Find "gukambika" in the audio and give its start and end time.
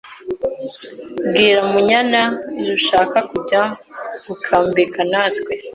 4.27-4.99